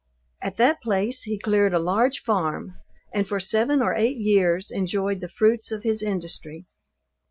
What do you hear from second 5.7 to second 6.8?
of his industry.